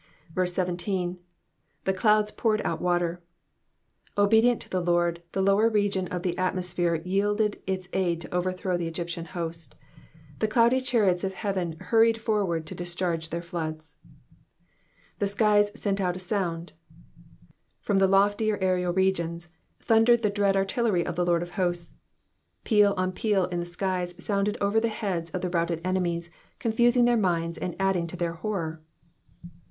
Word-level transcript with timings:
17. 0.43 1.13
*^ 1.15 1.17
The 1.83 1.93
clouds 1.93 2.31
poured 2.31 2.59
out 2.65 2.81
water/^ 2.81 3.19
Obedient 4.17 4.59
to 4.63 4.69
the 4.71 4.81
Lord, 4.81 5.21
the 5.33 5.43
lower 5.43 5.69
region 5.69 6.07
of 6.07 6.23
the 6.23 6.35
atmosphere 6.39 6.95
yielded 7.05 7.61
its 7.67 7.87
aid 7.93 8.19
to 8.21 8.33
overthrow 8.33 8.77
the 8.77 8.87
Egyptian 8.87 9.25
host. 9.25 9.75
The 10.39 10.47
cloudy 10.47 10.81
chariots 10.81 11.23
of 11.23 11.33
heaven 11.33 11.77
hurried 11.79 12.15
foiward 12.17 12.65
to 12.65 12.73
discharge 12.73 13.29
their 13.29 13.43
floods. 13.43 13.93
^'The 15.19 15.27
skies 15.29 15.71
sent 15.79 16.01
out 16.01 16.15
a 16.15 16.19
sound,'' 16.19 16.73
^ 17.47 17.53
From 17.83 17.97
the 17.99 18.07
loftier 18.07 18.57
aerial 18.59 18.93
regions 18.93 19.49
thundered 19.81 20.23
the 20.23 20.31
dread 20.31 20.55
artillery 20.57 21.05
of 21.05 21.15
the 21.15 21.27
Lord 21.27 21.43
of 21.43 21.51
Hosts. 21.51 21.93
Peal 22.63 22.95
on 22.97 23.11
peal 23.11 23.47
the 23.47 23.65
skies 23.65 24.15
sounded 24.17 24.57
over 24.59 24.79
the 24.79 24.87
heads 24.87 25.29
of 25.29 25.41
the 25.41 25.49
routed 25.51 25.79
enemies, 25.83 26.31
confusing 26.57 27.05
their 27.05 27.17
minds 27.17 27.59
and 27.59 27.75
adding 27.79 28.07
to 28.07 28.17
their 28.17 28.33
horror. 28.33 28.81